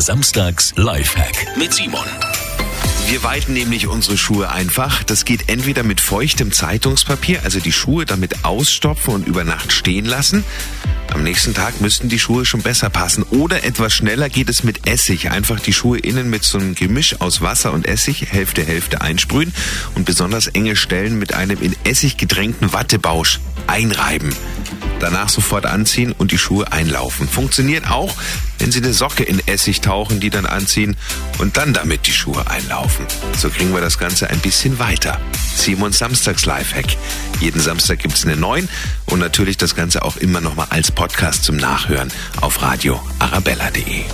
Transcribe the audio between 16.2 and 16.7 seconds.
mit so